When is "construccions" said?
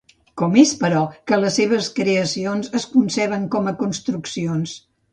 3.87-4.79